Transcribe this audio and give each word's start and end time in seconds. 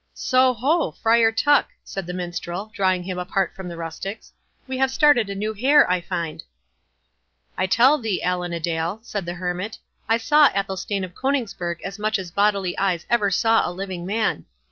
"So 0.15 0.55
ho! 0.55 0.89
Friar 0.93 1.31
Tuck," 1.31 1.67
said 1.83 2.07
the 2.07 2.13
Minstrel, 2.15 2.71
drawing 2.73 3.03
him 3.03 3.19
apart 3.19 3.55
from 3.55 3.67
the 3.67 3.77
rustics; 3.77 4.33
"we 4.65 4.79
have 4.79 4.89
started 4.89 5.29
a 5.29 5.35
new 5.35 5.53
hare, 5.53 5.87
I 5.87 6.01
find." 6.01 6.41
"I 7.55 7.67
tell 7.67 7.99
thee, 7.99 8.19
Allan 8.23 8.51
a 8.51 8.59
Dale," 8.59 8.97
said 9.03 9.27
the 9.27 9.35
Hermit, 9.35 9.77
"I 10.09 10.17
saw 10.17 10.49
Athelstane 10.55 11.03
of 11.03 11.13
Coningsburgh 11.13 11.83
as 11.83 11.99
much 11.99 12.17
as 12.17 12.31
bodily 12.31 12.75
eyes 12.79 13.05
ever 13.11 13.29
saw 13.29 13.61
a 13.63 13.69
living 13.71 14.03
man. 14.07 14.45